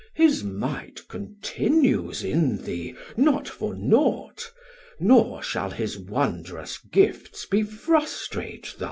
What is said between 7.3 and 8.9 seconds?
be frustrate thus.